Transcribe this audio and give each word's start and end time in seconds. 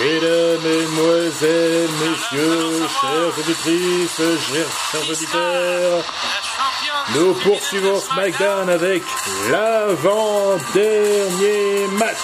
Mesdames, 0.00 0.62
Mesdemoiselles, 0.62 1.90
Messieurs, 1.90 2.86
chers 3.00 3.36
auditrices, 3.36 4.16
chers, 4.16 4.70
chers 4.92 5.10
auditeurs, 5.10 6.04
nous 7.16 7.34
poursuivons 7.34 8.00
SmackDown 8.00 8.70
avec 8.70 9.02
l'avant-dernier 9.50 11.88
match 11.98 12.16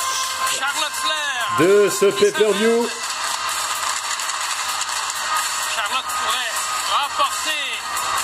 de 1.59 1.89
ce 1.91 2.07
pay-per-view. 2.07 2.89
Charlotte 5.75 6.07
pourrait 6.23 6.55
remporter 6.93 7.65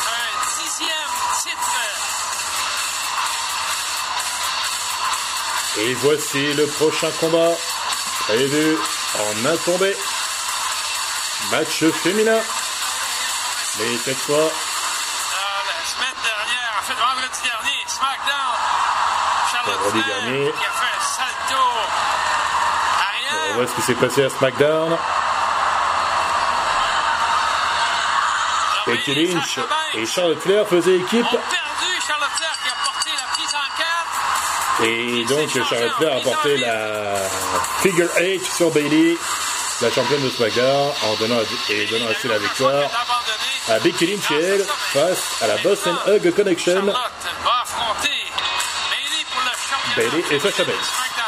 un 0.06 0.30
dixième 0.62 1.14
titre. 1.42 1.74
Et 5.80 5.92
voici 5.94 6.54
le 6.54 6.66
prochain 6.66 7.10
combat 7.20 7.56
prévu 8.20 8.76
en 9.18 9.46
un 9.46 9.56
tombé. 9.64 9.96
Match 11.50 11.84
féminin. 12.02 12.38
Mais 13.78 13.96
cette 14.04 14.16
fois, 14.18 14.36
Ah, 14.36 15.62
la 15.66 15.88
semaine 15.88 16.20
dernière, 16.22 16.72
en 16.78 16.82
fait, 16.82 16.94
vendredi 16.94 17.40
dernier, 17.42 17.78
SmackDown, 17.86 18.56
Charlotte 19.52 19.80
Vendredi 19.80 20.02
Flair 20.02 20.20
dernier. 20.22 20.52
qui 20.52 20.64
a 20.64 20.70
fait 20.70 20.94
un 20.96 21.04
salto 21.16 21.62
on 21.62 23.36
arrière. 23.38 23.54
voit 23.56 23.66
ce 23.66 23.74
qui 23.74 23.82
s'est 23.82 23.94
passé 23.94 24.24
à 24.24 24.30
SmackDown. 24.30 24.98
Becky 28.86 29.10
Envoyé 29.10 29.26
Lynch 29.34 29.58
et 29.94 30.06
Charlotte 30.06 30.40
Flair 30.40 30.66
faisaient 30.66 30.96
équipe. 30.96 31.26
Et 34.82 35.24
donc 35.24 35.50
Charlotte 35.50 35.92
Flair 35.98 36.16
a 36.16 36.20
porté 36.20 36.56
la 36.56 37.16
figure 37.82 38.08
8 38.18 38.44
sur 38.44 38.70
Bailey, 38.70 39.16
la 39.82 39.90
championne 39.90 40.22
de 40.22 40.30
SmackDown, 40.30 40.92
en 41.02 41.14
donnant, 41.16 41.40
et 41.68 41.86
donnant 41.86 42.06
ainsi 42.10 42.28
la 42.28 42.38
victoire 42.38 42.90
à 43.68 43.78
Becky 43.80 44.06
Lynch 44.06 44.30
et 44.30 44.42
elle 44.42 44.64
face 44.64 45.42
à 45.42 45.46
la 45.46 45.56
Boston 45.58 45.96
Hug 46.06 46.34
Connection. 46.34 46.82
Bailey 49.96 50.24
et 50.30 50.40
Sasha 50.40 50.64
Banks. 50.64 51.19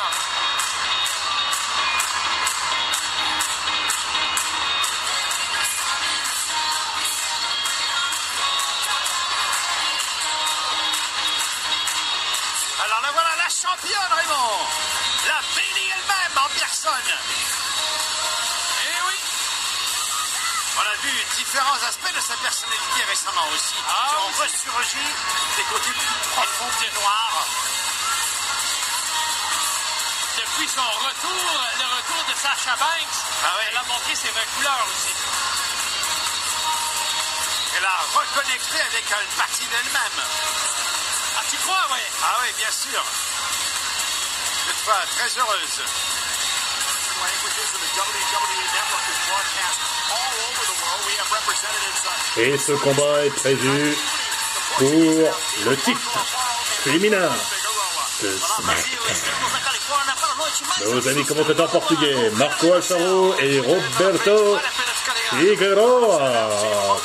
Récemment 23.13 23.49
aussi. 23.53 23.75
qui 23.77 24.15
ont 24.17 24.33
ressurgi 24.41 25.05
des 25.57 25.65
côtés 25.65 25.91
plus 25.91 26.29
profonds 26.33 26.73
et 26.81 26.95
noirs. 26.99 27.47
Depuis 30.41 30.69
son 30.69 30.81
retour, 30.81 31.45
le 31.77 31.87
retour 31.97 32.25
de 32.25 32.35
Sasha 32.41 32.75
Banks, 32.77 33.19
elle 33.69 33.77
a 33.77 33.83
montré 33.83 34.15
ses 34.15 34.29
vraies 34.31 34.49
couleurs 34.57 34.87
aussi. 34.89 35.13
Elle 37.77 37.85
a 37.85 37.99
reconnecté 38.17 38.81
avec 38.81 39.05
une 39.05 39.37
partie 39.37 39.67
d'elle-même. 39.67 40.21
Ah, 41.37 41.43
tu 41.51 41.57
crois, 41.59 41.85
oui? 41.93 42.01
Ah 42.25 42.37
oui, 42.41 42.49
bien 42.57 42.71
sûr. 42.73 43.05
Cette 44.69 44.85
fois, 44.85 45.01
très 45.17 45.39
heureuse. 45.39 45.83
Et 52.39 52.59
ce 52.59 52.73
combat 52.73 53.25
est 53.25 53.31
prévu 53.31 53.97
pour 54.79 54.87
le 54.89 55.77
titre 55.77 56.27
féminin 56.85 57.29
de 58.23 58.39
SmackDown. 58.39 59.43
Nos 60.85 61.09
amis 61.09 61.25
commentateurs 61.25 61.71
portugais, 61.71 62.31
Marco 62.37 62.73
Alfaro 62.73 63.35
et 63.39 63.61
Roberto 63.61 64.59
Figueroa. 65.31 66.99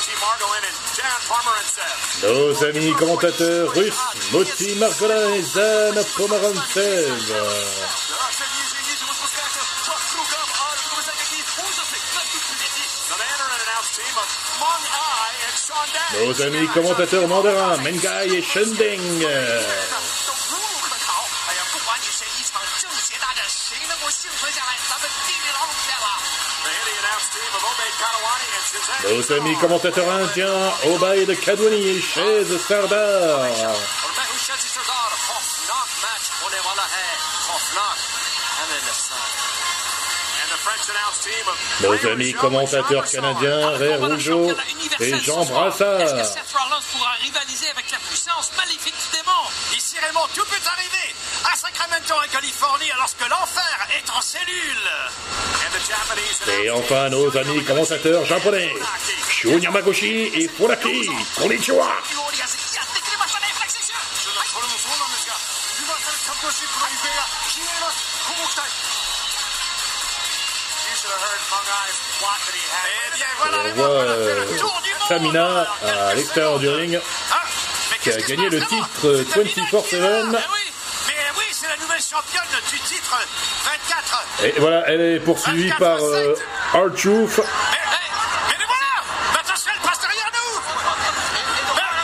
Nos 2.22 2.64
amis 2.64 2.92
commentateurs 2.94 3.72
russes, 3.72 3.94
Moti 4.32 4.74
Margolin 4.76 5.34
et 5.34 5.42
Zan 5.42 6.04
Pomarantsev. 6.16 7.34
Nos 16.24 16.42
amis 16.42 16.66
commentateurs 16.68 17.28
mandarins, 17.28 17.76
Mengai 17.78 18.28
et 18.34 18.42
Shendeng. 18.42 19.00
Nos 29.10 29.32
amis 29.32 29.56
commentateurs 29.56 30.10
indiens, 30.10 30.72
Obaid 30.86 31.40
Kadwani 31.40 31.88
et 31.88 32.00
Chez 32.00 32.58
Sardar. 32.58 33.48
Nos 42.02 42.10
amis 42.10 42.32
commentateurs 42.32 43.10
canadiens, 43.10 43.70
Ray 43.70 43.94
Rougeau 43.96 44.50
et 45.00 45.18
Jean 45.20 45.42
Est-ce 45.42 45.48
que 45.48 45.52
Brassard. 45.52 46.00
Seth 46.00 46.52
Rollins 46.52 46.82
pourra 46.92 47.12
rivaliser 47.22 47.70
avec 47.70 47.90
la 47.90 47.98
puissance 47.98 48.50
maléfique 48.56 48.94
du 48.94 49.18
démon? 49.18 49.42
Ici 49.76 49.96
Raymond, 50.00 50.26
tout 50.34 50.44
peut 50.44 50.68
arriver 50.72 51.14
à 51.52 51.56
Sacramento 51.56 52.14
en 52.14 52.28
Californie 52.32 52.90
lorsque 52.98 53.28
l'enfer 53.28 53.88
est 53.96 54.10
en 54.10 54.20
cellule. 54.20 54.88
Et 56.62 56.70
enfin, 56.70 57.08
nos 57.08 57.36
amis 57.36 57.62
commentateurs 57.64 58.24
japonais, 58.24 58.74
Shun 59.28 59.58
Yamaguchi 59.58 60.30
et 60.34 60.48
Furaki. 60.48 61.08
Konnichiwa. 61.36 61.86
Tamina 75.08 75.66
à 76.10 76.14
l'extérieur 76.14 76.58
du 76.58 76.68
ring 76.68 77.00
qui 78.02 78.10
a 78.12 78.16
gagné 78.20 78.48
le 78.50 78.60
titre 78.60 79.06
24-7. 79.06 79.24
Mais 79.40 80.38
oui, 80.38 80.72
mais 81.08 81.14
oui, 81.38 81.44
c'est 81.50 81.68
la 81.68 81.76
nouvelle 81.76 82.00
championne 82.00 82.42
du 82.70 82.78
titre 82.80 83.16
24. 83.64 84.24
Et 84.44 84.54
voilà, 84.60 84.82
elle 84.88 85.00
est 85.00 85.20
poursuivie 85.20 85.72
par 85.78 85.98
euh, 86.02 86.34
R-Truth. 86.74 87.38
Mais, 87.38 87.44
mais, 87.44 88.58
mais 88.58 88.64
voilà 88.66 89.02
Mais 89.32 89.38
attention, 89.40 89.70
elle 89.74 89.80
passe 89.88 90.00
derrière 90.00 90.30
nous 90.34 90.60
Mais 91.34 91.40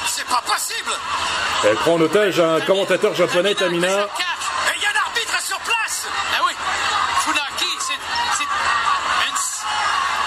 C'est 0.08 0.26
pas 0.26 0.42
possible 0.46 0.92
Elle 1.64 1.76
prend 1.76 1.92
en 1.94 2.00
otage 2.00 2.40
un 2.40 2.60
commentateur 2.62 3.14
japonais, 3.14 3.54
Tamina. 3.54 3.88
Et 3.88 4.76
il 4.76 4.82
y 4.82 4.86
a 4.86 4.88
un 4.88 5.00
arbitre 5.06 5.40
sur 5.42 5.58
place 5.60 6.06
Ah 6.36 6.40
oui 6.46 6.52
Funaki, 7.24 7.66
c'est... 7.80 7.98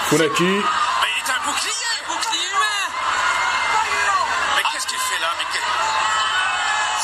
Funaki. 0.08 0.44
Mais 0.44 1.08
il 1.12 1.18
est 1.20 1.30
un 1.30 1.40
bouclier 1.44 1.72
Un 2.00 2.12
bouclier 2.14 2.46
humain 2.48 2.80
Mais 4.56 4.62
qu'est-ce 4.72 4.86
qu'il 4.86 4.98
fait 4.98 5.20
là 5.20 5.28
Mais 5.38 5.44
que- 5.44 5.64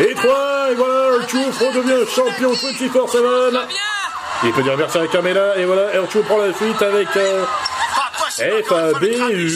et 0.00 0.14
3. 0.14 0.68
Et 0.70 0.74
voilà, 0.76 1.18
R-Truth 1.18 1.56
redevient 1.58 2.06
champion 2.14 2.52
24-7. 2.52 3.66
Il 4.44 4.52
peut 4.52 4.62
dire 4.62 4.76
merci 4.76 4.98
à 4.98 5.06
Carmela. 5.08 5.56
Et 5.56 5.64
voilà, 5.64 5.88
R-Truth 6.02 6.24
prend 6.26 6.38
la 6.38 6.52
suite 6.54 6.80
avec 6.82 7.08
euh, 7.16 7.44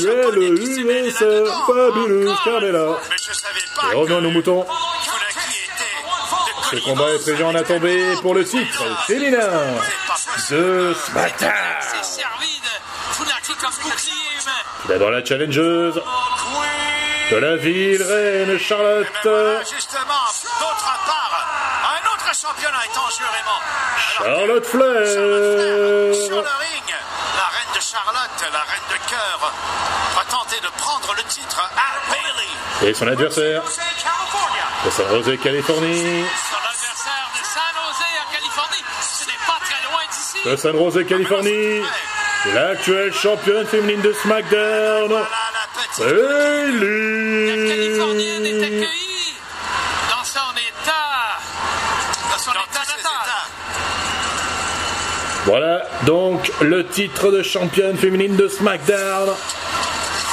F-A-B-U-L-U-S. 0.03 1.25
Fabulous 1.67 2.35
Carmela. 2.45 2.99
Et 3.93 3.95
revenons 3.95 4.19
à 4.19 4.21
nos 4.21 4.31
moutons. 4.31 4.67
Ce 6.71 6.77
combat 6.77 7.11
est 7.11 7.23
prévu 7.23 7.45
en 7.45 7.63
tombé 7.63 8.15
pour 8.23 8.35
le 8.35 8.45
titre 8.45 8.85
féminin 9.07 9.49
de 10.51 10.95
SmackDown. 11.07 11.51
Humain 13.21 14.53
D'abord 14.89 15.11
la 15.11 15.25
challengeuse 15.25 16.03
de 17.31 17.37
la 17.37 17.57
ville 17.57 18.03
reine 18.03 18.59
Charlotte. 18.59 19.07
Justement, 19.73 20.25
d'autre 20.61 20.99
part, 21.07 21.47
un 21.95 22.15
autre 22.15 22.35
championnat 22.35 22.85
est 22.85 22.99
en 22.99 23.09
jeu, 23.11 23.25
Raymond. 23.33 23.61
Charlotte 24.19 24.67
Flair. 24.67 26.15
Sur 26.27 26.37
le 26.37 26.43
ring, 26.43 26.89
la 27.37 27.49
reine 27.49 27.73
de 27.75 27.81
Charlotte, 27.81 28.53
la 28.53 28.61
reine 28.61 28.89
de 28.91 29.11
cœur, 29.11 29.53
prendre 30.77 31.15
le 31.17 31.23
titre 31.25 31.61
à 31.77 32.11
Bailey. 32.11 32.91
Et 32.91 32.95
son 32.95 33.07
adversaire 33.07 33.63
de 34.85 34.91
San 34.91 35.09
Jose, 35.09 35.39
Californie. 35.43 36.25
Son 36.25 36.57
adversaire 36.57 37.29
de 37.35 37.45
San 37.45 37.73
Jose 37.77 38.05
à 38.21 38.33
Californie, 38.33 38.85
ce 39.01 39.25
n'est 39.27 39.43
pas 39.47 39.59
très 39.63 39.83
loin 39.89 40.03
d'ici. 40.11 40.49
De 40.49 40.57
San 40.57 40.73
Jose, 40.73 41.07
Californie. 41.07 41.83
L'actuelle 42.55 43.13
championne 43.13 43.67
féminine 43.67 44.01
de 44.01 44.13
SmackDown. 44.13 45.09
Voilà 45.09 45.27
la. 45.55 45.63
La 45.99 46.07
Californienne 47.69 48.47
est 48.47 48.65
accueillie 48.65 49.35
dans 50.11 50.25
son 50.25 50.53
état, 50.57 51.39
dans 52.31 52.39
son 52.39 52.51
état 52.51 52.81
natal. 52.81 53.29
Voilà 55.45 55.83
donc 56.03 56.51
le 56.61 56.87
titre 56.87 57.31
de 57.31 57.43
championne 57.43 57.97
féminine 57.97 58.35
de 58.37 58.49
SmackDown 58.49 59.35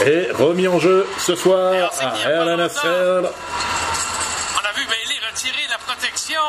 est 0.06 0.32
remis 0.32 0.68
en 0.68 0.80
jeu 0.80 1.06
ce 1.18 1.36
soir 1.36 1.74
à 2.00 2.30
Hell 2.30 2.48
in 2.50 2.60
a 2.60 2.70
Cell. 2.70 3.24
On 3.24 4.66
a 4.66 4.72
vu 4.76 4.86
Bailey 4.86 5.20
retirer 5.30 5.68
la 5.70 5.78
protection. 5.78 6.42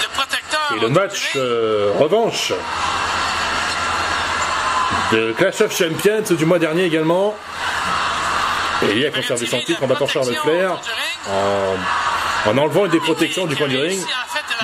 Le 0.00 0.08
protecteur. 0.14 0.72
Et 0.76 0.80
le 0.80 0.88
match 0.88 1.32
euh, 1.36 1.92
revanche 1.98 2.52
de 5.12 5.32
Clash 5.32 5.60
of 5.62 5.76
Champions 5.76 6.34
du 6.36 6.44
mois 6.44 6.58
dernier 6.58 6.84
également. 6.84 7.34
Bailey 8.82 9.06
a 9.06 9.10
conservé 9.10 9.46
son 9.46 9.60
titre 9.60 9.82
en 9.82 9.86
battant 9.86 10.06
Charlotte 10.06 10.36
Flair 10.36 10.80
en, 11.28 12.50
en 12.50 12.58
enlevant 12.58 12.86
une 12.86 12.92
des 12.92 13.00
protections 13.00 13.46
du 13.46 13.56
coin 13.56 13.68
du 13.68 13.76
ring. 13.78 14.00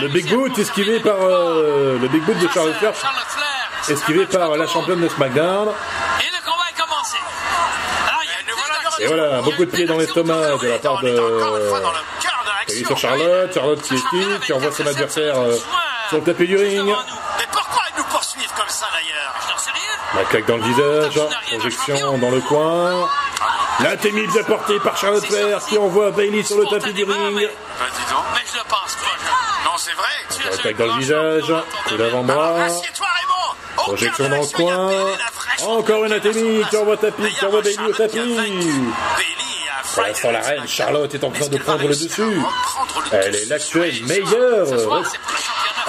Le 0.01 0.09
Big 0.09 0.29
Boot 0.29 0.57
esquivé 0.59 1.01
par 1.01 1.17
euh, 1.21 1.99
le 2.01 2.09
Big 2.09 2.23
Boot 2.23 2.39
de 2.39 2.49
Charlotte 2.49 2.77
Flair 2.77 2.93
esquivé 3.89 4.27
par 4.27 4.57
la 4.57 4.67
championne 4.67 5.01
de 5.01 5.09
SmackDown. 5.09 5.69
Et 8.99 9.07
voilà, 9.07 9.41
beaucoup 9.43 9.65
de 9.65 9.71
pieds 9.71 9.87
dans 9.87 9.99
l'estomac 9.99 10.57
de 10.63 10.69
la 10.69 10.79
part 10.79 11.01
de 11.03 11.11
Bailey 12.69 12.85
sur 12.85 12.99
Charlotte. 12.99 13.53
Charlotte 13.55 13.83
qui 13.83 13.95
esquive, 13.95 14.41
qui 14.41 14.53
envoie 14.53 14.73
son 14.73 14.87
adversaire 14.87 15.39
euh, 15.39 15.57
sur 16.09 16.19
le 16.19 16.25
tapis 16.25 16.47
du 16.47 16.57
ring. 16.57 16.85
Mais 17.39 17.45
pourquoi 17.53 17.83
ils 17.95 17.99
nous 17.99 18.05
poursuivent 18.05 18.53
comme 18.57 18.69
ça 18.69 18.87
d'ailleurs 18.93 19.35
Je 19.47 19.53
n'en 19.53 19.59
sais 19.59 19.71
rien. 19.71 20.21
La 20.21 20.25
claque 20.25 20.47
dans 20.47 20.57
le 20.57 20.63
visage, 20.63 21.21
projection 21.59 22.19
dans 22.19 22.31
le 22.31 22.41
coin. 22.41 23.09
La 23.81 23.91
apportée 24.41 24.81
par 24.81 24.97
Charlotte 24.97 25.25
Flair 25.27 25.59
qui 25.67 25.77
envoie 25.79 26.11
Bailey 26.11 26.43
sur 26.43 26.59
le 26.59 26.67
tapis 26.67 26.93
du 26.93 27.05
ring. 27.05 27.35
Mais 27.37 27.43
je 27.43 28.57
le 28.59 28.65
pense 28.69 28.97
pas. 28.97 29.17
je- 29.21 29.65
Non, 29.65 29.77
c'est 29.77 29.93
vrai. 29.93 30.51
La 30.51 30.57
claque 30.57 30.77
dans 30.77 30.87
le 30.87 31.01
visage, 31.01 31.53
coup 31.89 31.97
d'avant-bras. 31.97 32.67
Aucun 33.79 33.93
Projection 33.95 34.29
dans 34.29 34.41
le 34.41 34.47
coin. 34.47 34.89
Encore 35.65 36.05
une 36.05 36.13
atémie 36.13 36.63
qui 36.69 36.77
envoie 36.77 36.97
tapis, 36.97 37.23
envoie 37.45 37.63
Bailey 37.63 37.83
au 37.89 37.93
tapis. 37.93 38.19
Pour 39.95 40.03
l'instant, 40.03 40.31
la 40.31 40.41
reine 40.41 40.67
Charlotte 40.69 41.15
est 41.15 41.25
en 41.25 41.31
train 41.31 41.49
de 41.49 41.59
prendre 41.59 41.83
le 41.83 41.89
dessus? 41.89 42.41
Elle 43.13 43.35
est 43.37 43.47
l'actuelle 43.47 44.05
meilleure. 44.05 44.67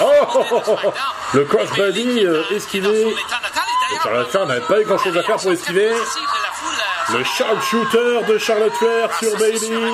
Oh, 0.00 0.04
oh, 0.34 0.44
oh, 0.50 0.62
oh. 0.84 0.92
Le 1.34 1.44
crossbody 1.44 2.24
euh, 2.24 2.42
esquivé. 2.52 3.14
Charlotte 4.02 4.30
Flair 4.30 4.46
n'avait 4.46 4.60
pas 4.60 4.80
eu 4.80 4.84
grand 4.84 4.98
chose 4.98 5.16
à 5.16 5.22
faire 5.22 5.36
pour 5.36 5.52
esquiver. 5.52 5.90
euh, 5.90 5.98
Le 7.18 7.24
sharpshooter 7.24 8.20
de 8.28 8.38
Charlotte 8.38 8.72
Flair 8.74 9.10
sur 9.18 9.36
Bailey. 9.36 9.92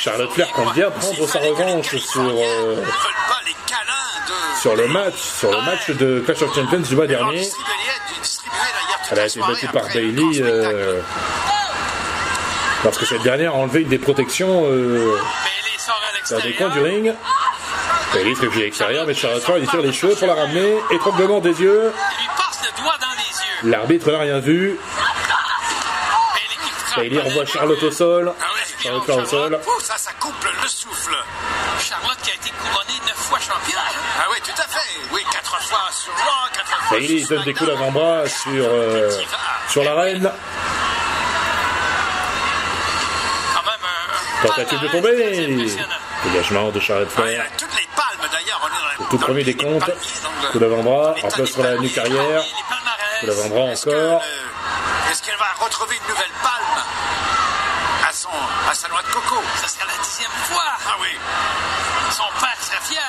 Charlotte 0.00 0.32
Flair 0.32 0.52
compte 0.52 0.74
bien 0.74 0.90
prendre 0.90 1.28
sa 1.28 1.38
revanche 1.38 1.96
sur, 1.96 2.22
euh, 2.22 2.82
sur 4.60 4.74
le 4.74 4.88
match, 4.88 5.16
sur 5.16 5.50
le 5.50 5.60
match 5.62 5.90
de 5.90 6.20
Clash 6.20 6.42
of 6.42 6.54
Champions 6.54 6.80
du 6.80 6.96
mois 6.96 7.06
dernier. 7.06 7.48
Elle 9.10 9.18
a 9.20 9.26
été 9.26 9.40
battue 9.40 9.68
par 9.68 9.84
Bailey 9.84 10.42
euh, 10.42 11.00
parce 12.82 12.98
que 12.98 13.06
cette 13.06 13.22
dernière 13.22 13.54
a 13.54 13.56
enlevé 13.56 13.82
une 13.82 13.88
des 13.88 13.98
protections 13.98 14.64
euh, 14.66 15.18
dans 16.30 16.40
des 16.40 16.54
coins 16.54 16.68
du 16.70 16.80
ring. 16.80 17.14
Bailey 18.12 18.34
se 18.34 18.40
réfugie 18.40 18.62
à 18.62 18.64
l'extérieur, 18.64 19.06
mais 19.06 19.14
Charlotte 19.14 19.42
Flair 19.42 19.58
lui 19.58 19.68
tire 19.68 19.80
les 19.80 19.92
cheveux 19.92 20.14
pour 20.14 20.26
la 20.26 20.34
ramener. 20.34 20.78
Étranglement 20.90 21.40
des 21.40 21.60
yeux. 21.60 21.92
L'arbitre 23.64 24.10
n'a 24.10 24.18
rien 24.18 24.38
vu. 24.40 24.78
Bailey 26.96 27.20
renvoie. 27.20 27.46
Charlotte 27.46 27.82
au 27.82 27.90
sol. 27.90 28.32
Ah 28.40 28.44
Charlotte 28.82 29.04
Flair 29.04 29.18
au 29.18 29.26
sol. 29.26 29.60
Ça, 29.82 29.96
ça 29.96 30.10
coupe 30.18 30.44
le 30.44 30.68
souffle. 30.68 31.14
Charlotte 31.80 32.18
qui 32.22 32.30
a 32.30 32.34
été 32.34 32.50
couronnée 32.50 32.98
neuf 33.06 33.16
fois 33.16 33.38
championne. 33.38 33.77
Bailey 36.90 37.18
sur 37.20 37.28
donne 37.36 37.44
des 37.44 37.54
coups 37.54 37.68
d'avant-bras 37.70 38.28
sur, 38.28 38.64
euh, 38.64 39.10
sur 39.68 39.84
la 39.84 39.94
reine. 39.94 40.30
Quand 43.54 43.62
même 43.62 43.74
un- 43.84 44.44
un 44.44 44.48
Tentative 44.48 44.80
de 44.80 44.88
tomber. 44.88 45.76
Dégagement 46.24 46.70
de 46.70 46.80
Charlotte 46.80 47.08
il 47.16 47.22
Flair. 47.22 47.44
la- 47.44 49.06
Tout 49.10 49.18
premier 49.18 49.38
le- 49.40 49.44
des 49.44 49.56
comptes. 49.56 49.86
le- 49.86 50.48
Coup 50.50 50.58
d'avant-bras, 50.58 51.14
en 51.22 51.28
place 51.28 51.50
sur 51.50 51.62
la 51.62 51.76
nuque 51.76 51.96
arrière. 51.98 52.42
Coup 53.20 53.26
d'avant-bras 53.26 53.60
encore. 53.72 54.22
le- 54.22 55.10
Est-ce 55.10 55.22
qu'elle 55.22 55.36
va 55.36 55.46
retrouver 55.64 55.96
une 55.96 56.08
nouvelle 56.08 56.32
palme 56.42 56.82
à, 58.08 58.12
son, 58.12 58.28
à 58.70 58.74
sa 58.74 58.88
noix 58.88 59.02
de 59.02 59.08
coco? 59.12 59.42
Ça 59.56 59.68
sera 59.68 59.84
la 59.86 60.02
dixième 60.02 60.30
fois. 60.44 60.62
Ah 60.86 60.94
oui. 61.00 61.08
Son 62.10 62.24
père 62.40 62.56
serait 62.60 62.80
fier. 62.84 63.02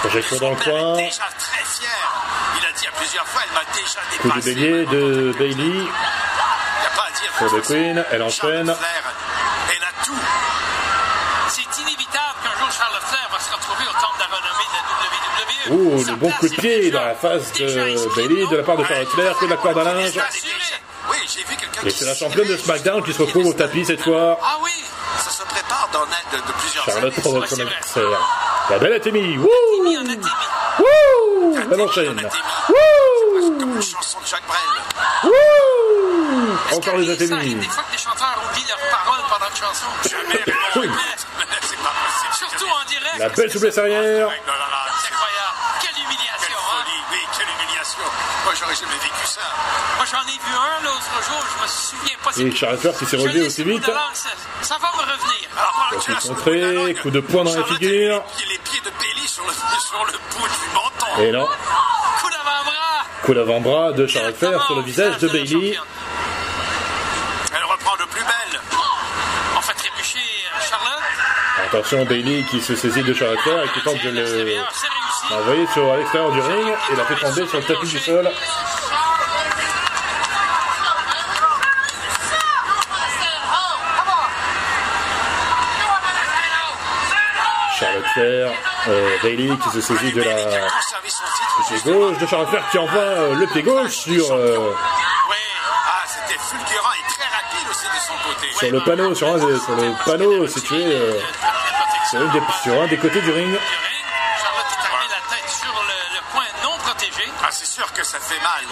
Projection 0.00 0.36
dans 0.38 0.50
le 0.50 0.56
coin. 0.56 0.96
déjà 0.96 1.24
très 1.38 1.57
fier. 1.78 1.88
Il 2.60 2.66
a 2.66 2.72
dit 2.72 2.86
à 2.86 2.90
plusieurs 2.92 3.26
fois, 3.26 3.42
elle 3.46 3.54
m'a 3.54 3.64
déjà 3.72 4.00
Coup 4.20 4.28
dépassé. 4.28 4.54
de 4.54 4.54
bélier 4.54 4.86
de 4.86 5.32
Bailey. 5.38 5.84
Il 5.84 6.86
a 6.86 6.96
pas 6.96 7.06
à 7.08 7.10
dire. 7.10 7.32
Sur 7.38 7.50
The 7.50 7.66
Queen, 7.66 8.04
elle 8.10 8.22
enchaîne. 8.22 8.66
Charlotte 8.66 8.78
Elle 9.70 9.84
a 9.84 10.04
tout. 10.04 10.14
C'est 11.48 11.80
inévitable 11.82 12.36
qu'un 12.42 12.58
jour 12.60 12.70
Charlotte 12.70 13.02
Flair 13.02 13.28
va 13.32 13.38
se 13.40 13.52
retrouver 13.52 13.84
au 13.88 13.92
temple 13.92 14.16
de 14.16 14.20
la 14.20 14.28
renommée 14.36 14.68
de 14.68 15.72
la 15.72 15.78
WWE. 15.78 15.98
Oh, 15.98 16.04
le 16.10 16.16
bon 16.16 16.30
coup 16.32 16.48
de 16.48 16.54
pied 16.56 16.90
dans 16.90 17.04
la 17.04 17.14
face 17.14 17.52
de 17.54 18.14
Bailey 18.16 18.46
de 18.46 18.56
la 18.56 18.62
part 18.62 18.76
de 18.76 18.84
Charlotte 18.84 19.08
Flair, 19.10 19.38
que 19.38 19.44
de 19.46 19.50
la 19.50 19.56
corde 19.56 19.78
à 19.78 19.84
linge. 19.84 20.12
Et 21.84 21.90
c'est 21.90 22.04
la 22.04 22.14
championne 22.14 22.48
de. 22.48 22.56
SmackDown 22.56 23.02
qui 23.02 23.12
se 23.12 23.22
retrouve 23.22 23.46
au 23.46 23.52
tapis 23.52 23.84
cette 23.84 24.02
fois. 24.02 24.38
Ah 24.42 24.56
oui, 24.62 24.70
ça 25.18 25.30
se 25.30 25.42
prépare 25.44 25.88
dans 25.92 26.00
de, 26.04 26.36
de 26.36 26.52
plusieurs 26.58 26.84
Charlotte 26.84 27.14
années. 27.18 27.38
vrai. 27.38 27.62
adversaire. 27.62 28.04
La 28.70 28.78
belle. 28.78 29.00
Timmy 29.00 29.38
Wouh. 29.38 29.48
Wouh 29.48 30.84
En 31.70 31.78
enchaîne. 31.80 32.28
Wouh 32.68 33.82
chanson 33.82 34.18
de 34.20 34.26
Jacques 34.26 34.46
Brel. 34.46 34.60
Wouh 35.24 36.76
Encore 36.76 36.96
les 36.96 37.10
Atémies. 37.10 37.54
Des 37.54 37.66
fois 37.68 37.82
que 37.84 37.92
des 37.92 37.98
chanteurs 37.98 38.42
oublient 38.50 38.68
leurs 38.68 38.90
paroles 38.90 39.24
pendant 39.28 39.50
une 39.50 39.56
chanson. 39.56 39.86
Jamais. 40.08 40.44
Oui. 40.76 40.88
C'est 41.60 41.76
pas 41.76 41.92
possible. 41.92 42.32
Surtout 42.32 42.66
en 42.66 42.84
direct. 42.88 43.18
La 43.18 43.28
belle 43.28 43.50
souplesse 43.50 43.78
arrière. 43.78 44.28
C'est 44.30 45.12
incroyable. 45.12 45.56
Quelle 45.80 46.04
humiliation, 46.04 46.58
hein? 46.58 46.84
Oui, 47.12 47.18
quelle 47.36 47.46
humiliation. 47.48 48.02
Moi, 48.44 48.54
j'aurais 48.58 48.74
jamais 48.74 48.98
vécu 49.02 49.26
ça. 49.26 49.40
Moi, 49.96 50.06
j'en 50.10 50.22
ai 50.22 50.38
vu 50.38 50.54
un 50.54 50.84
l'autre 50.84 51.14
jour, 51.28 51.44
je 51.56 51.62
me 51.62 51.68
souviens 51.68 52.16
pas. 52.24 52.30
Et 52.38 52.78
Flair 52.78 52.98
qui 52.98 53.06
s'est 53.06 53.18
Je 53.18 53.22
relevé 53.22 53.46
aussi 53.46 53.64
vite. 53.64 53.84
Ça, 53.84 54.30
ça 54.62 54.78
va 54.78 54.90
me 54.96 55.02
revenir. 55.02 55.48
Alors, 55.56 57.02
Coup 57.02 57.10
de 57.10 57.20
poing 57.20 57.44
dans 57.44 57.54
la 57.54 57.64
figure. 57.64 58.24
Et 61.20 61.32
non. 61.32 61.46
Coup 61.46 62.30
d'avant-bras. 62.30 63.04
Coup 63.22 63.34
d'avant-bras 63.34 63.92
de 63.92 64.06
Charlotte 64.06 64.36
Flair 64.36 64.64
sur 64.64 64.76
le 64.76 64.82
visage 64.82 65.18
de 65.18 65.28
Bailey. 65.28 65.76
Elle 67.52 67.64
reprend 67.64 67.96
de 67.96 68.08
plus 68.10 68.22
belle. 68.22 68.60
On 69.56 69.60
fait 69.60 69.74
trébucher 69.74 70.18
Charlotte. 70.68 71.02
Attention 71.66 72.04
Bailey 72.04 72.44
qui 72.50 72.60
se 72.60 72.76
saisit 72.76 73.02
de 73.02 73.14
Charlotte 73.14 73.40
Flair 73.40 73.64
et 73.64 73.68
qui 73.68 73.80
tente 73.82 74.02
de 74.04 74.10
le 74.10 74.62
l'envoyer 75.30 75.66
sur 75.72 75.94
l'extérieur 75.96 76.32
du 76.32 76.40
ring 76.40 76.68
et 76.92 76.96
la 76.96 77.04
fait 77.04 77.16
tomber 77.16 77.46
sur 77.46 77.58
le 77.58 77.64
tapis 77.64 77.88
du 77.88 77.98
sol. 77.98 78.30
Charlotte 87.78 88.06
Flair, 88.12 88.52
euh, 88.88 89.16
Bailey 89.22 89.56
qui 89.62 89.70
se 89.70 89.80
saisit 89.80 90.12
de 90.12 90.22
la. 90.22 90.34
Pied 91.68 91.92
gauche 91.92 92.18
de 92.18 92.26
Flair 92.26 92.68
qui 92.70 92.78
envoie 92.78 93.00
euh, 93.00 93.34
le 93.34 93.46
pied 93.48 93.62
gauche 93.62 93.92
sur, 93.92 94.32
euh, 94.32 94.58
Oui. 95.30 95.36
Ah, 95.86 96.04
c'était 96.06 96.38
fulgurant 96.40 96.92
et 96.92 97.12
très 97.12 97.24
rapide 97.28 97.68
aussi 97.70 97.86
de 97.86 98.00
son 98.06 98.28
côté. 98.28 98.46
sur 98.58 98.70
le 98.72 98.80
panneau, 98.84 99.14
sur, 99.14 99.28
un 99.28 99.38
des- 99.38 99.58
sur 99.60 99.74
le 99.76 100.04
panneau 100.04 100.46
situé 100.46 100.84
euh, 100.84 101.20
sur, 102.10 102.20
une 102.22 102.30
des- 102.30 102.42
sur 102.62 102.80
un 102.82 102.86
des 102.86 102.96
côtés 102.98 103.20
du 103.20 103.30
ring. 103.30 103.58
Charlotte 104.40 104.66
est 104.70 104.86
arrivée 104.94 105.14
la 105.14 105.36
tête 105.36 105.50
sur 105.50 105.72
le, 105.72 106.16
le 106.16 106.20
point 106.32 106.44
non 106.62 106.76
protégé. 106.78 107.24
Ah, 107.42 107.48
c'est 107.50 107.66
sûr 107.66 107.90
que 107.92 108.04
ça 108.04 108.18
fait 108.20 108.40
mal. 108.40 108.64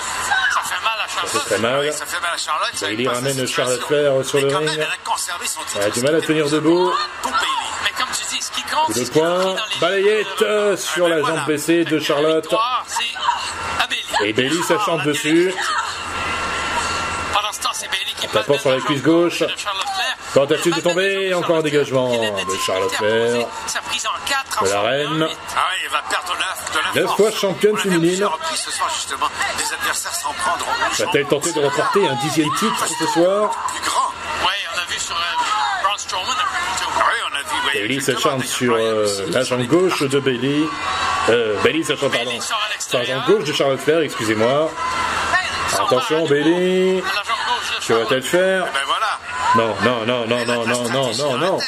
Ça 0.53 0.61
fait 0.62 0.83
mal 0.85 0.99
à 1.05 1.09
Charlotte. 1.09 1.33
Ça 1.33 1.41
fait 1.41 1.47
très 1.55 1.59
mal. 1.59 1.81
Oui, 1.81 1.93
ça 1.93 2.07
fait 2.07 2.21
mal 2.21 2.31
à 2.35 2.37
Charlotte. 2.38 2.73
La 2.81 3.12
ramène. 3.12 3.47
Charlotte 3.47 3.83
Flair 3.87 4.12
sur 4.25 4.38
Mais 4.38 4.45
le 4.45 4.50
quand 4.53 4.59
ring. 4.59 4.71
Même, 4.71 4.81
elle 4.81 4.87
a 4.87 5.11
conservé 5.11 5.47
son 5.47 5.61
titre. 5.62 5.76
Elle 5.81 5.87
a 5.87 5.91
du 5.91 6.00
mal 6.03 6.15
à 6.17 6.21
tenir 6.21 6.49
debout. 6.49 6.93
Coup 8.85 8.92
de 8.92 9.04
poing, 9.11 9.56
balayette 9.80 10.42
euh, 10.42 10.76
sur 10.76 11.09
la 11.09 11.23
jambe 11.23 11.47
baissée 11.47 11.85
de 11.85 11.99
Charlotte. 11.99 12.54
Et 14.23 14.33
Bailey 14.33 14.62
s'achante 14.62 15.02
dessus. 15.04 15.52
Tapant 18.33 18.59
sur 18.59 18.71
la 18.71 18.80
cuisse 18.80 19.02
gauche. 19.02 19.42
Tentative 20.35 20.75
de 20.75 20.80
tomber, 20.80 21.35
encore 21.35 21.59
un 21.59 21.62
dégagement 21.62 22.11
de 22.11 22.56
Charlotte 22.66 22.92
Flair. 22.92 23.47
De 24.62 24.68
la 24.68 24.80
reine. 24.83 25.25
huit. 25.25 25.38
Ah 25.56 25.66
oui, 25.71 25.76
il 25.85 25.90
va 25.90 26.02
perdre 26.09 26.35
de 26.35 26.38
la, 26.38 26.47
de 26.73 26.95
la 26.95 27.02
Neuf 27.02 27.16
fois 27.16 27.30
championne 27.30 27.76
féminine. 27.76 28.28
Va-t-elle 30.99 31.26
tenter 31.26 31.52
de 31.52 31.61
remporter 31.61 32.09
un 32.09 32.14
dixième 32.16 32.52
titre 32.56 32.87
ce 32.99 33.06
soir 33.06 33.50
Bailey 37.73 37.96
des 37.96 38.00
sur 38.00 38.75
euh, 38.75 39.06
employés. 39.06 39.32
la 39.32 39.42
jambe 39.42 39.66
gauche 39.66 40.02
de 40.02 40.20
Bailey. 40.20 40.62
Euh, 41.28 41.56
Bailey 41.62 41.82
s'achante, 41.82 42.12
pardon. 42.12 42.40
Sur 42.40 42.99
la 42.99 43.04
jambe 43.04 43.26
gauche 43.26 43.44
de 43.44 43.52
Charlotte 43.52 43.80
Flair, 43.80 44.00
excusez-moi. 44.00 44.70
Attention, 45.75 46.26
Bailey. 46.26 47.02
Que 47.87 47.92
va-t-elle 47.92 48.23
faire 48.23 48.64
Ben 48.64 48.80
voilà. 48.87 49.18
Non, 49.56 49.75
non, 49.82 50.06
non, 50.06 50.26
non, 50.26 50.44
non, 50.44 50.66
non, 50.66 50.88
non, 50.88 51.14
non, 51.16 51.38
non. 51.38 51.58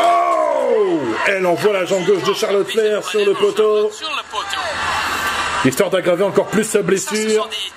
Oh 0.00 1.00
Elle 1.26 1.46
envoie 1.46 1.72
la 1.72 1.84
jambe 1.84 2.04
gauche 2.04 2.22
de 2.24 2.34
Charlotte 2.34 2.68
Flair 2.68 3.04
sur 3.04 3.24
le 3.24 3.34
poteau, 3.34 3.90
Sur 3.90 4.08
histoire 5.64 5.90
d'aggraver 5.90 6.24
encore 6.24 6.48
plus 6.48 6.64
sa 6.64 6.82
blessure. 6.82 7.48
cumulatif. 7.48 7.72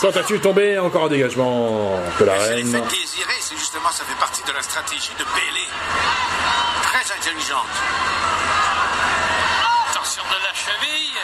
Tentative 0.00 0.40
tombée, 0.40 0.78
encore 0.78 1.04
un 1.04 1.08
dégagement 1.08 1.98
de 2.20 2.24
la 2.24 2.34
reine. 2.34 2.82
Ça 3.92 4.04
fait 4.04 4.18
partie 4.18 4.42
de 4.42 4.52
la 4.52 4.62
stratégie 4.62 5.12
de 5.18 5.24
Bailey. 5.24 5.68
Très 6.82 7.14
intelligente. 7.16 7.66
Attention 9.90 10.22
de 10.30 10.36
la 10.42 10.54
cheville. 10.54 11.20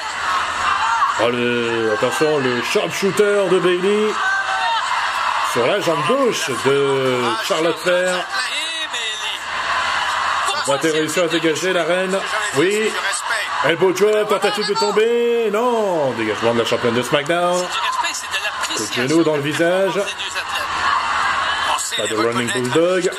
Oh, 1.22 1.28
le, 1.30 1.92
attention, 1.94 2.38
le 2.38 2.62
sharpshooter 2.62 3.48
de 3.50 3.58
Bailey 3.58 4.12
sur 5.52 5.66
la 5.66 5.80
jambe 5.80 6.06
gauche 6.06 6.50
de 6.64 7.22
Charlotte 7.46 7.78
Flair. 7.78 8.14
Bailey. 8.14 8.24
Va-t-elle 10.66 10.92
réussir 10.92 11.24
à 11.24 11.28
dégager 11.28 11.72
la 11.72 11.84
reine 11.84 12.18
Oui. 12.56 12.92
Elbow 13.64 13.92
drop, 13.92 14.28
tentative 14.28 14.68
de 14.68 14.74
tomber. 14.74 15.50
Non 15.52 16.12
Dégagement 16.12 16.54
de 16.54 16.60
la 16.60 16.64
championne 16.64 16.94
de 16.94 17.02
SmackDown. 17.02 17.66
C'est 18.76 19.02
de 19.02 19.08
genou 19.08 19.22
dans 19.24 19.36
le 19.36 19.42
visage. 19.42 19.94
des 19.94 20.00
deux 20.00 20.00
athlètes. 20.00 20.66
On 21.74 21.78
sait 21.78 21.79
Pas 21.96 22.06
de 22.06 22.14
running 22.14 22.52
bulldog. 22.52 23.10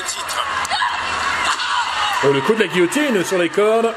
Oh, 2.24 2.32
le 2.32 2.42
coup 2.42 2.54
de 2.54 2.60
la 2.60 2.68
guillotine 2.68 3.24
sur 3.24 3.38
les 3.38 3.50
cordes. 3.50 3.94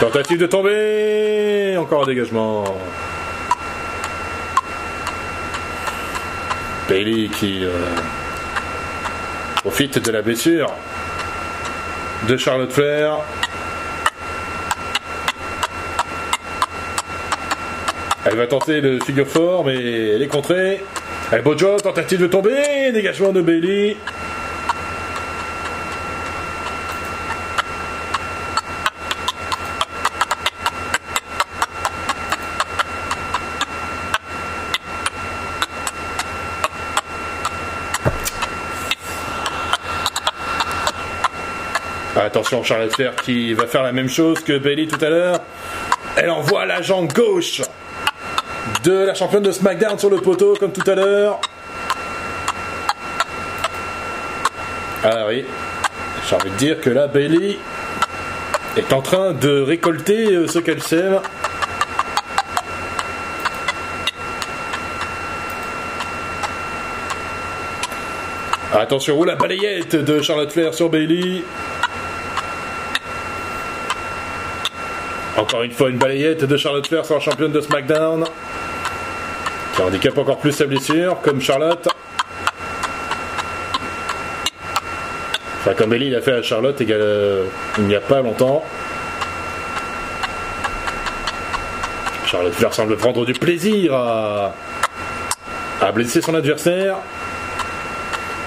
Tentative 0.00 0.38
de 0.38 0.46
tomber. 0.46 1.76
Encore 1.78 2.02
un 2.02 2.06
dégagement. 2.06 2.64
Bailey 6.88 7.28
qui 7.28 7.64
euh, 7.64 7.70
profite 9.56 9.98
de 9.98 10.10
la 10.10 10.22
blessure 10.22 10.72
de 12.28 12.36
Charlotte 12.36 12.72
Flair. 12.72 13.18
Elle 18.24 18.36
va 18.36 18.46
tenter 18.46 18.80
le 18.80 19.00
figure 19.00 19.26
fort, 19.26 19.64
mais 19.64 19.74
elle 20.14 20.22
est 20.22 20.28
contrée. 20.28 20.82
Elbow 21.32 21.54
drop, 21.54 21.80
tentative 21.80 22.22
de 22.22 22.26
tomber. 22.26 22.90
Dégagement 22.92 23.30
de 23.30 23.40
Bailey. 23.40 23.96
Attention, 42.16 42.64
Charlotte 42.64 42.92
Flair 42.92 43.14
qui 43.14 43.54
va 43.54 43.68
faire 43.68 43.84
la 43.84 43.92
même 43.92 44.08
chose 44.08 44.40
que 44.40 44.58
Bailey 44.58 44.88
tout 44.88 45.02
à 45.04 45.08
l'heure. 45.08 45.40
Elle 46.16 46.30
envoie 46.30 46.66
la 46.66 46.82
jambe 46.82 47.12
gauche 47.12 47.62
de 48.84 48.92
la 48.92 49.14
championne 49.14 49.42
de 49.42 49.52
SmackDown 49.52 49.98
sur 49.98 50.10
le 50.10 50.18
poteau, 50.18 50.54
comme 50.58 50.72
tout 50.72 50.88
à 50.90 50.94
l'heure. 50.94 51.40
Ah 55.02 55.24
oui, 55.28 55.44
j'ai 56.28 56.36
envie 56.36 56.50
de 56.50 56.56
dire 56.56 56.80
que 56.80 56.90
là, 56.90 57.06
Bailey 57.06 57.56
est 58.76 58.92
en 58.92 59.00
train 59.00 59.32
de 59.32 59.60
récolter 59.60 60.32
euh, 60.32 60.46
ce 60.46 60.58
qu'elle 60.58 60.82
sème. 60.82 61.20
Attention, 68.72 69.16
oh 69.18 69.24
la 69.24 69.34
balayette 69.34 69.96
de 69.96 70.22
Charlotte 70.22 70.52
Flair 70.52 70.72
sur 70.74 70.88
Bailey. 70.88 71.42
Encore 75.40 75.62
une 75.62 75.72
fois, 75.72 75.88
une 75.88 75.96
balayette 75.96 76.44
de 76.44 76.56
Charlotte 76.58 76.86
Flair 76.86 77.06
sur 77.06 77.14
la 77.14 77.20
championne 77.20 77.50
de 77.50 77.62
SmackDown. 77.62 78.24
Qui 79.74 79.80
handicape 79.80 80.18
encore 80.18 80.36
plus 80.36 80.52
sa 80.52 80.66
blessure, 80.66 81.18
comme 81.22 81.40
Charlotte. 81.40 81.88
Enfin, 85.60 85.72
comme 85.74 85.90
Bailey 85.90 86.10
l'a 86.10 86.20
fait 86.20 86.32
à 86.32 86.42
Charlotte 86.42 86.78
euh, 86.82 87.46
il 87.78 87.84
n'y 87.84 87.94
a 87.94 88.00
pas 88.00 88.20
longtemps. 88.20 88.62
Charlotte 92.26 92.52
Flair 92.52 92.74
semble 92.74 92.96
prendre 92.98 93.24
du 93.24 93.32
plaisir 93.32 93.94
à, 93.94 94.52
blesser 95.94 96.20
son 96.20 96.34
adversaire. 96.34 96.96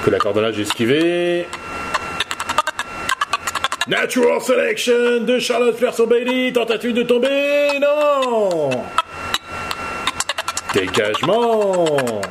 Que 0.06 0.12
la 0.12 0.20
cordonnage 0.20 0.60
est 0.60 0.64
esquivé. 0.64 1.48
Natural 3.86 4.40
Selection 4.40 5.26
de 5.26 5.40
Charlotte 5.40 5.76
Flair 5.76 5.94
sur 5.94 6.08
Bailey. 6.08 6.54
Tentative 6.54 6.94
de 6.94 7.04
tomber. 7.04 7.80
Non 7.82 8.70
Dégagement 10.74 12.22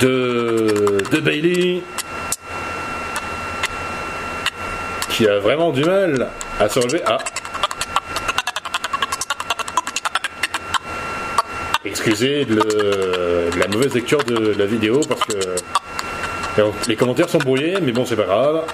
de, 0.00 1.02
de 1.10 1.20
Bailey. 1.20 1.82
Qui 5.10 5.28
a 5.28 5.38
vraiment 5.38 5.70
du 5.70 5.84
mal 5.84 6.28
à 6.58 6.68
se 6.70 6.78
relever. 6.78 7.02
Ah 7.04 7.18
Excusez 11.84 12.46
de, 12.46 13.50
la 13.58 13.68
mauvaise 13.68 13.94
lecture 13.94 14.24
de 14.24 14.54
la 14.58 14.64
vidéo 14.64 15.02
parce 15.06 15.20
que 15.24 15.36
les 16.88 16.96
commentaires 16.96 17.28
sont 17.28 17.38
brouillés, 17.38 17.78
mais 17.82 17.92
bon, 17.92 18.06
c'est 18.06 18.16
pas 18.16 18.24
grave. 18.24 18.64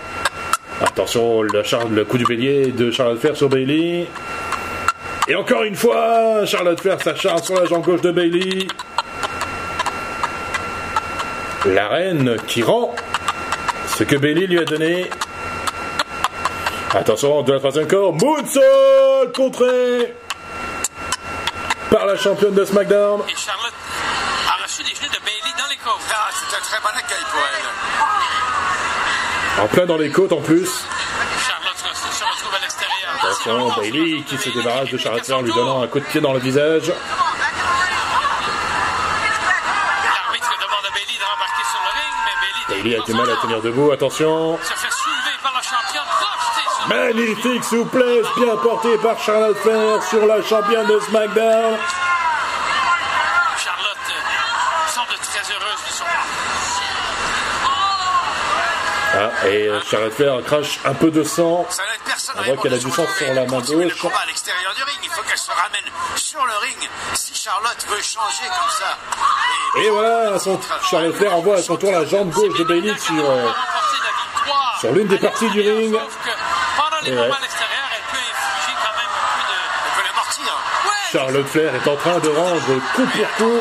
Attention, 0.80 1.42
le, 1.42 1.62
char- 1.62 1.88
le 1.88 2.04
coup 2.04 2.18
du 2.18 2.24
bélier 2.24 2.66
de 2.72 2.90
Charlotte 2.90 3.18
Flair 3.18 3.36
sur 3.36 3.48
Bailey. 3.48 4.06
Et 5.28 5.34
encore 5.34 5.62
une 5.64 5.74
fois, 5.74 6.44
Charlotte 6.46 6.80
Flair 6.80 7.00
s'acharne 7.02 7.42
sur 7.42 7.54
la 7.54 7.64
jambe 7.66 7.82
gauche 7.84 8.02
de 8.02 8.10
Bailey. 8.12 8.66
La 11.66 11.88
reine 11.88 12.36
qui 12.46 12.62
rend 12.62 12.94
ce 13.96 14.04
que 14.04 14.16
Bailey 14.16 14.46
lui 14.46 14.58
a 14.58 14.64
donné. 14.64 15.10
Attention, 16.94 17.42
de 17.42 17.52
la 17.52 17.58
troisième 17.58 17.88
corps, 17.88 18.12
Moonsault 18.14 19.32
contré 19.34 20.14
par 21.90 22.06
la 22.06 22.16
championne 22.16 22.54
de 22.54 22.64
SmackDown. 22.64 23.22
Et 23.28 23.34
Charlotte 23.36 23.74
a 24.48 24.62
reçu 24.62 24.82
des 24.82 24.90
genoux 24.90 25.08
de 25.12 25.24
Bailey 25.24 25.52
dans 25.58 25.68
les 25.70 25.76
côtes. 25.76 26.00
Ah, 26.12 26.28
c'est 26.32 26.56
un 26.56 26.60
très 26.60 26.78
bon 26.80 26.88
accueil 26.96 27.24
pour 27.32 27.40
elle. 27.40 27.64
En 29.58 29.66
plein 29.68 29.86
dans 29.86 29.96
les 29.96 30.10
côtes 30.10 30.32
en 30.32 30.40
plus. 30.42 30.68
Charlotte 31.46 31.76
se 31.78 31.84
se 31.94 32.24
retrouve 32.24 32.54
à 32.54 32.60
l'extérieur. 32.60 33.10
C'est 33.20 33.50
Attention, 33.50 33.80
Bailey 33.80 34.22
qui 34.24 34.36
se 34.36 34.50
débarrasse 34.50 34.90
de 34.90 34.98
Charlotte 34.98 35.30
en 35.30 35.40
lui 35.40 35.52
donnant 35.52 35.82
un 35.82 35.86
coup 35.86 36.00
de 36.00 36.04
pied 36.04 36.20
dans 36.20 36.34
le 36.34 36.40
visage. 36.40 36.92
L'arbitre 40.04 40.52
demande 40.60 40.84
à 40.84 40.90
Bailey 42.68 42.96
a 42.96 43.02
du 43.02 43.14
mal 43.14 43.30
à 43.30 43.36
tenir 43.36 43.62
debout, 43.62 43.92
attention. 43.92 44.58
Magnifique 46.88 47.64
souplesse 47.64 48.26
bien 48.36 48.56
portée 48.56 48.98
par 48.98 49.18
Charlotte 49.18 49.56
Flair 49.58 50.02
sur 50.02 50.26
la 50.26 50.42
championne 50.42 50.86
de 50.86 51.00
SmackDown. 51.00 51.78
Charlotte 53.56 54.12
semble 54.88 55.14
très 55.22 55.40
heureuse 55.52 55.82
de 55.88 55.92
son 55.92 56.04
Ah, 59.18 59.46
et 59.46 59.66
euh, 59.68 59.80
Charlotte 59.90 60.12
Flair 60.12 60.34
crache 60.44 60.78
un 60.84 60.92
peu 60.94 61.10
de 61.10 61.22
sang. 61.24 61.66
Ça 61.70 61.82
n'aide 61.84 62.00
personne 62.04 62.36
On 62.38 62.42
voit 62.42 62.62
qu'elle 62.62 62.74
a 62.74 62.78
du 62.78 62.90
sang 62.90 63.06
sur 63.16 63.26
la 63.32 63.44
main 63.44 63.46
Continuer 63.46 63.84
le 63.84 63.90
gauche. 63.90 64.00
combat 64.02 64.18
à 64.22 64.26
l'extérieur 64.26 64.74
du 64.74 64.82
ring. 64.82 64.98
Il 65.04 65.10
faut 65.10 65.22
qu'elle 65.22 65.38
se 65.38 65.50
ramène 65.50 65.84
sur 66.16 66.44
le 66.44 66.52
ring 66.62 66.88
si 67.14 67.34
Charlotte 67.34 67.86
veut 67.88 68.02
changer 68.02 68.46
comme 68.46 68.70
ça. 68.70 68.98
Et 69.80 69.88
voilà, 69.90 70.38
son, 70.38 70.60
Charlotte 70.90 71.14
Flair 71.16 71.34
envoie 71.34 71.56
à 71.56 71.62
son 71.62 71.76
tour 71.76 71.92
la 71.92 72.04
jambe 72.04 72.30
gauche 72.30 72.58
de 72.58 72.64
Bailey 72.64 72.92
sur, 72.98 73.14
euh, 73.30 73.48
sur 74.80 74.92
l'une 74.92 75.06
des 75.06 75.18
parties 75.18 75.48
du 75.50 75.60
ring. 75.60 75.92
Sauf 75.94 76.16
que 76.24 76.30
pendant 76.76 77.00
les 77.02 77.08
Et 77.08 77.14
moments 77.14 77.26
ouais. 77.28 77.36
à 77.36 77.40
l'extérieur, 77.40 77.88
elle 77.94 78.02
peut 78.12 78.18
infliger 78.18 78.76
quand 78.82 78.96
même 78.98 79.12
un 79.16 79.28
peu 79.32 79.42
de. 79.48 79.58
Elle 79.86 80.02
peut 80.02 80.08
l'amortir. 80.08 80.52
Ouais, 80.84 80.90
Charlotte 81.12 81.48
Flair 81.48 81.74
est 81.74 81.88
en 81.88 81.96
train 81.96 82.18
de 82.18 82.28
rendre 82.28 82.80
coup 82.94 83.06
pour 83.06 83.30
coup 83.36 83.60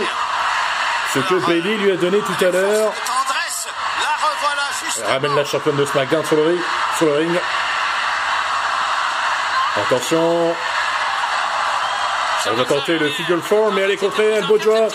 ce 1.13 1.19
que 1.19 1.45
Bailey 1.47 1.77
lui 1.77 1.91
a 1.93 1.95
donné 1.95 2.19
tout 2.19 2.45
à 2.45 2.49
l'heure. 2.49 2.91
De 2.91 3.07
tendresse. 3.07 3.67
La 4.01 4.27
revoilà 4.27 4.67
juste. 4.83 4.84
Ramène 5.03 5.35
la 5.35 5.45
championne 5.45 5.75
de 5.75 5.85
SmackDown 5.85 6.25
sur 6.25 6.37
le 6.37 6.43
ring. 6.43 6.59
Sur 6.97 7.07
le 7.07 7.13
ring. 7.17 7.39
Attention. 9.77 10.55
Elle 12.45 12.53
va 12.53 12.65
tenter 12.65 12.99
le 12.99 13.09
figure 13.09 13.43
four, 13.43 13.71
mais 13.71 13.81
elle 13.81 13.91
est 13.91 13.97
contrée. 13.97 14.31
Elle 14.31 14.45
beau 14.45 14.59
job. 14.59 14.89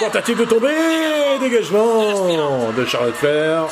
Tentative 0.00 0.38
de 0.38 0.44
tomber. 0.44 1.38
Dégagement 1.40 2.72
de 2.72 2.84
Charlotte 2.84 3.16
Flair. 3.16 3.66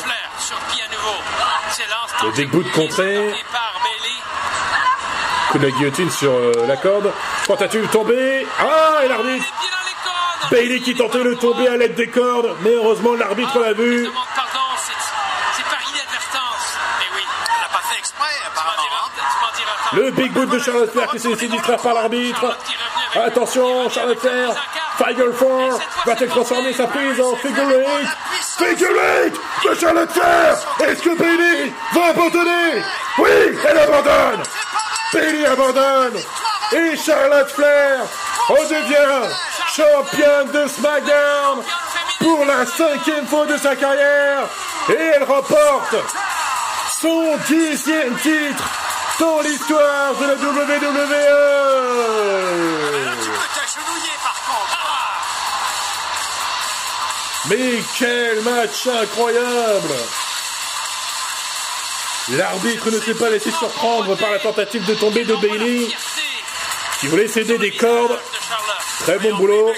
Le 2.22 2.30
big 2.30 2.50
boot 2.50 2.70
contré. 2.72 3.34
Coup 5.50 5.58
de 5.58 5.66
la 5.66 5.70
guillotine 5.70 6.10
sur 6.10 6.32
euh, 6.32 6.52
la 6.66 6.76
corde. 6.76 7.12
Tentative 7.46 7.82
de 7.82 7.86
tomber. 7.88 8.46
Ah, 8.58 9.04
et 9.04 9.08
l'arbitre. 9.08 9.44
Bailey 10.50 10.80
qui 10.80 10.94
tentait 10.94 11.24
de 11.24 11.34
tomber 11.34 11.68
à 11.68 11.76
l'aide 11.76 11.94
des 11.94 12.08
cordes. 12.08 12.56
Mais 12.62 12.70
heureusement, 12.70 13.14
l'arbitre 13.14 13.58
l'a 13.58 13.72
vu. 13.72 14.08
Le 19.96 20.10
big 20.10 20.32
boot 20.32 20.48
de 20.50 20.58
Charlotte 20.58 20.90
Flair 20.90 21.08
qui 21.08 21.18
s'est 21.18 21.28
laissé 21.28 21.48
par 21.82 21.94
l'arbitre. 21.94 22.58
Attention, 23.14 23.88
Charlotte 23.88 24.18
Flair. 24.18 24.54
Figure 24.96 25.36
4. 25.38 25.78
Va-t-elle 26.06 26.28
transformer 26.28 26.72
sa 26.72 26.86
prise 26.86 27.20
en 27.20 27.34
figure 27.36 27.66
8 27.66 27.86
Figure 28.58 28.88
8 29.24 29.34
de 29.68 29.74
Charlotte 29.74 30.10
Flair. 30.10 30.56
Est-ce 30.80 31.02
que 31.02 31.16
Bailey 31.16 31.72
va 31.92 32.06
abandonner? 32.06 32.82
Oui, 33.18 33.58
elle 33.68 33.78
abandonne. 33.78 34.42
Bailey 35.12 35.46
abandonne. 35.46 36.20
Et 36.72 36.96
Charlotte 36.96 37.50
Flair 37.50 38.00
redevient 38.48 39.34
championne 39.74 40.50
de 40.52 40.68
SmackDown 40.68 41.62
pour 42.20 42.44
la 42.44 42.66
cinquième 42.66 43.26
fois 43.26 43.46
de 43.46 43.56
sa 43.56 43.74
carrière. 43.76 44.48
Et 44.88 45.12
elle 45.14 45.24
remporte 45.24 45.96
son 47.00 47.36
dixième 47.48 48.14
titre 48.16 48.64
dans 49.20 49.40
l'histoire 49.40 50.14
de 50.14 50.26
la 50.26 50.34
WWE. 50.34 50.94
Là, 53.04 53.12
tu 53.22 53.28
peux 53.30 53.48
t'agenouiller, 53.54 54.16
par 54.22 54.38
contre. 54.46 54.78
Mais 57.50 57.82
quel 57.98 58.40
match 58.42 58.86
incroyable 58.86 59.94
L'arbitre 62.30 62.90
ne 62.90 63.00
s'est 63.00 63.14
pas 63.14 63.28
laissé 63.28 63.50
surprendre 63.50 64.16
par 64.16 64.30
la 64.30 64.38
tentative 64.38 64.84
de 64.86 64.94
tomber 64.94 65.24
de 65.24 65.36
Bailey, 65.36 65.88
qui 67.00 67.06
voulait 67.08 67.28
céder 67.28 67.58
des 67.58 67.72
cordes. 67.72 68.18
Très 69.00 69.18
bon 69.18 69.36
boulot. 69.36 69.72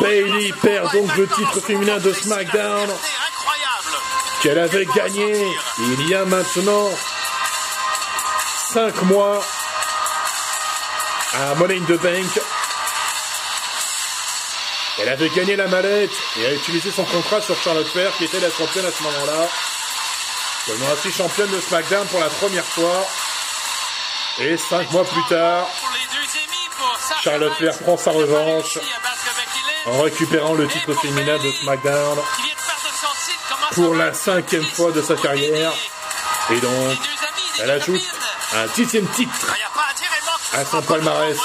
Bailey 0.00 0.52
perd 0.62 0.92
donc 0.92 1.16
le 1.16 1.26
titre 1.26 1.60
féminin 1.60 1.98
de 1.98 2.12
SmackDown. 2.12 2.88
Qu'elle 4.42 4.58
avait 4.58 4.86
gagné 4.86 5.46
il 5.78 6.08
y 6.08 6.14
a 6.14 6.24
maintenant 6.24 6.88
5 8.72 9.02
mois 9.02 9.44
à 11.34 11.54
Money 11.56 11.76
in 11.76 11.84
the 11.84 12.00
Bank. 12.00 12.40
Elle 14.98 15.10
avait 15.10 15.28
gagné 15.28 15.56
la 15.56 15.66
mallette 15.66 16.10
et 16.38 16.46
a 16.46 16.54
utilisé 16.54 16.90
son 16.90 17.04
contrat 17.04 17.42
sur 17.42 17.54
Charlotte 17.62 17.86
Flair 17.86 18.12
qui 18.16 18.24
était 18.24 18.40
la 18.40 18.50
championne 18.50 18.86
à 18.86 18.90
ce 18.90 19.02
moment-là. 19.02 19.48
Devenant 20.68 20.92
ainsi 20.92 21.12
championne 21.12 21.50
de 21.50 21.60
SmackDown 21.60 22.06
pour 22.06 22.20
la 22.20 22.28
première 22.28 22.64
fois. 22.64 23.06
Et 24.38 24.56
5 24.56 24.90
mois 24.92 25.04
plus 25.04 25.24
tard, 25.28 25.68
Charlotte 27.22 27.52
Flair 27.58 27.78
prend 27.78 27.98
sa 27.98 28.10
revanche 28.10 28.78
en 29.84 30.00
récupérant 30.00 30.54
le 30.54 30.66
titre 30.66 30.94
féminin 30.94 31.36
de 31.36 31.50
SmackDown 31.62 32.18
pour 33.72 33.94
la 33.94 34.12
cinquième 34.12 34.64
fois 34.64 34.92
de 34.92 35.02
sa 35.02 35.14
carrière. 35.14 35.72
Et 36.50 36.60
donc, 36.60 36.98
elle 37.58 37.70
ajoute 37.70 38.02
un 38.54 38.66
dixième 38.74 39.06
titre 39.08 39.54
à 40.52 40.64
son 40.64 40.82
palmarès. 40.82 41.38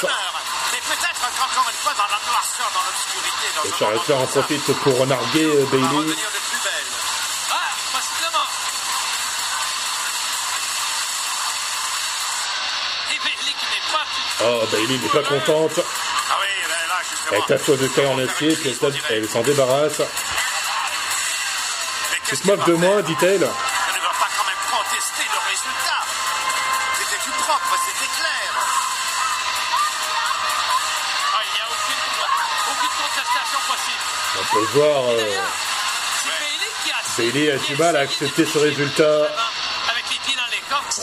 Et 3.63 3.69
Flair 3.69 4.19
en 4.19 4.27
profite 4.27 4.73
pour 4.79 5.05
narguer 5.07 5.45
euh, 5.45 5.65
Bailey. 5.71 6.15
Oh, 14.43 14.61
Bailey 14.71 14.97
n'est 14.97 15.09
pas 15.09 15.23
contente. 15.23 15.79
Elle 17.31 17.41
tape 17.47 17.71
de 17.71 17.87
taille 17.87 18.07
en 18.07 18.19
acier, 18.19 18.55
puis 18.55 18.77
elle 19.09 19.27
s'en 19.27 19.41
débarrasse. 19.41 20.01
Tu 22.27 22.37
te 22.37 22.47
moques 22.47 22.65
de 22.65 22.73
moi, 22.73 23.01
dit-elle. 23.03 23.33
Elle 23.33 23.39
ne 23.39 23.43
va 23.43 24.13
pas 24.19 24.29
quand 24.35 24.45
même 24.45 24.63
contester 24.71 25.23
le 25.31 25.39
résultat. 25.49 26.01
C'était 26.97 27.21
tout 27.23 27.37
propre, 27.43 27.77
c'était 27.85 28.11
clair. 28.17 28.49
Ah, 31.33 31.41
il 31.45 31.51
n'y 31.53 31.61
a 31.61 31.67
aucune, 31.69 32.05
aucune 32.71 32.95
contestation 32.97 33.59
possible. 33.69 34.05
On 34.39 34.45
peut 34.53 34.67
voir, 34.79 35.01
euh, 35.11 35.41
Bailey 37.17 37.51
a 37.51 37.57
du 37.57 37.75
mal 37.77 37.95
à 37.95 37.99
accepter 38.01 38.45
ce 38.45 38.57
résultat. 38.57 39.27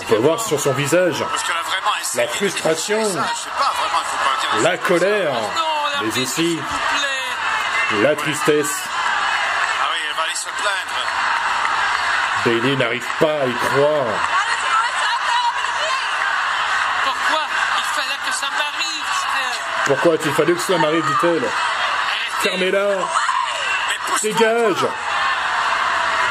On 0.00 0.04
peut 0.04 0.16
voir 0.16 0.40
sur 0.42 0.60
son 0.60 0.72
visage. 0.72 1.24
La 2.14 2.28
frustration. 2.28 3.00
Je 4.58 4.62
la 4.62 4.76
colère, 4.76 5.32
mais 6.02 6.20
aussi 6.20 6.58
la 8.02 8.16
tristesse. 8.16 8.74
Ah 9.80 9.88
oui, 9.92 9.98
elle 10.08 10.16
va 10.16 10.22
aller 10.24 10.34
se 10.34 10.44
plaindre. 10.44 10.98
Bailey 12.44 12.76
n'arrive 12.76 13.06
pas 13.20 13.40
à 13.42 13.46
y 13.46 13.54
croire. 13.54 14.06
Pourquoi 17.04 17.44
il 17.78 17.84
fallait 17.94 18.18
que 18.26 18.32
ça 18.32 18.46
m'arrive, 18.50 19.04
dit-elle. 19.04 19.60
Pourquoi 19.86 20.14
a-t-il 20.14 20.34
fallu 20.34 20.54
que 20.54 20.60
cela 20.60 20.78
m'arrive, 20.78 21.04
dit-elle. 21.06 21.48
Fermez-la, 22.40 22.88
dégage 24.22 24.86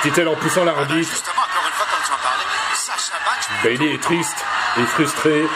dit-elle 0.03 0.27
en 0.27 0.35
poussant 0.35 0.61
Ah, 0.63 0.65
l'arbitre. 0.65 1.09
Justement, 1.11 1.41
encore 1.41 1.67
une 1.67 1.73
fois, 1.73 1.85
comme 1.91 2.03
tu 2.05 2.11
en 2.11 2.17
parlais, 2.17 2.43
Sacha 2.73 3.13
Banks, 3.23 3.63
Bailey 3.63 3.93
est 3.93 4.01
triste 4.03 4.45
et 4.77 4.85
frustré. 4.85 5.47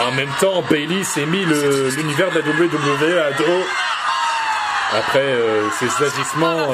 En 0.00 0.12
même 0.12 0.32
temps, 0.40 0.62
Bailey 0.62 1.04
s'est 1.04 1.26
mis 1.26 1.44
l'univers 1.44 2.30
de 2.30 2.40
la 2.40 2.46
WWE 2.46 3.18
à 3.18 3.32
dos 3.32 3.66
après 4.96 5.36
ses 5.78 6.04
agissements 6.04 6.68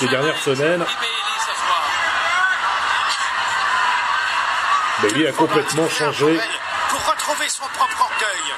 des 0.00 0.08
dernières 0.08 0.38
semaines. 0.38 0.84
Bailey 5.02 5.28
a 5.28 5.32
complètement 5.32 5.88
changé, 5.88 6.38
Pour 6.90 7.06
retrouver 7.10 7.48
son 7.48 7.64
propre 7.74 8.02
orgueil. 8.02 8.54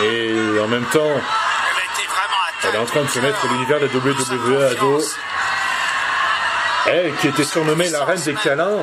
mais 0.00 0.60
en 0.60 0.68
même 0.68 0.86
temps, 0.86 1.20
Elle 2.64 2.74
est 2.74 2.78
en 2.78 2.86
train 2.86 3.02
de 3.02 3.08
se 3.08 3.18
mettre 3.20 3.46
l'univers 3.48 3.78
de 3.78 3.86
la 3.86 3.94
WWE 3.94 4.62
à 4.70 4.74
dos. 4.74 5.00
Elle, 6.86 7.14
qui 7.16 7.28
était 7.28 7.44
surnommée 7.44 7.88
la 7.90 8.04
reine 8.04 8.20
des 8.22 8.34
câlins, 8.34 8.78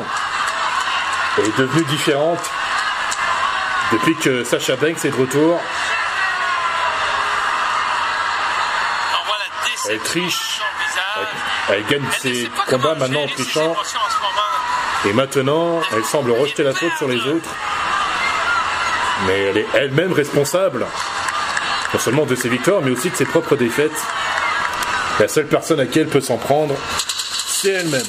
est 1.40 1.58
devenue 1.58 1.84
différente 1.86 2.40
depuis 3.92 4.16
que 4.16 4.44
Sasha 4.44 4.76
Banks 4.76 5.04
est 5.04 5.10
de 5.10 5.16
retour. 5.20 5.60
On 9.14 9.26
voit 9.26 9.38
la 9.40 9.70
déception 9.70 9.92
Elle 9.92 10.00
Elle 11.70 11.86
gagne 11.86 12.06
ses 12.20 12.50
combats 12.68 12.96
maintenant 12.96 13.24
en 13.24 13.28
trichant. 13.28 13.76
Et 15.06 15.14
maintenant, 15.14 15.82
elle 15.92 16.04
semble 16.06 16.32
rejeter 16.32 16.64
la 16.64 16.74
faute 16.74 16.94
sur 16.98 17.08
les 17.08 17.20
autres. 17.22 17.50
Mais 19.28 19.44
elle 19.44 19.58
est 19.58 19.68
elle-même 19.74 20.14
responsable. 20.14 20.86
Non 21.94 22.00
seulement 22.00 22.26
de 22.26 22.36
ses 22.36 22.50
victoires, 22.50 22.82
mais 22.82 22.92
aussi 22.92 23.10
de 23.10 23.16
ses 23.16 23.26
propres 23.26 23.56
défaites. 23.56 23.92
La 25.20 25.28
seule 25.28 25.48
personne 25.48 25.80
à 25.80 25.86
qui 25.86 26.00
elle 26.00 26.08
peut 26.08 26.22
s'en 26.22 26.38
prendre, 26.38 26.76
c'est 27.46 27.72
elle-même. 27.72 28.02